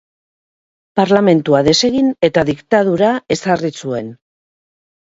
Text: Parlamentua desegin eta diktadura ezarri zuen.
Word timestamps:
Parlamentua 0.99 1.61
desegin 1.69 2.09
eta 2.29 2.45
diktadura 2.53 3.13
ezarri 3.39 3.77
zuen. 3.85 4.15